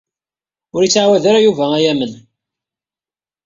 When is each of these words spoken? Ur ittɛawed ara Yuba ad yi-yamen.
Ur 0.75 0.81
ittɛawed 0.83 1.23
ara 1.29 1.45
Yuba 1.45 1.65
ad 1.69 1.73
yi-yamen. 1.81 2.13